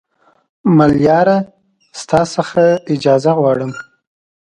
ملیاره 0.77 1.37
تا 2.09 2.19
نه 2.31 2.65
اجازه 2.93 3.31
غواړم 3.39 3.71